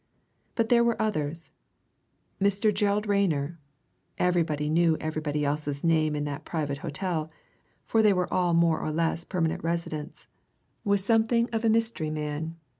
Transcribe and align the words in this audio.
But 0.55 0.69
there 0.69 0.83
were 0.83 0.99
others. 0.99 1.51
Mr. 2.41 2.73
Gerald 2.73 3.05
Rayner 3.05 3.59
everybody 4.17 4.67
knew 4.67 4.97
everybody 4.99 5.45
else's 5.45 5.83
name 5.83 6.15
in 6.15 6.23
that 6.23 6.43
private 6.43 6.79
hotel, 6.79 7.31
for 7.85 8.01
they 8.01 8.11
were 8.11 8.33
all 8.33 8.55
more 8.55 8.79
or 8.79 8.89
less 8.89 9.23
permanent 9.23 9.63
residents 9.63 10.25
was 10.83 11.05
something 11.05 11.49
of 11.51 11.63
a 11.63 11.69
mystery 11.69 12.09
man. 12.09 12.55